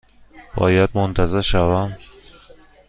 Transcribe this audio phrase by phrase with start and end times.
[0.57, 1.97] باید منتظر شوم؟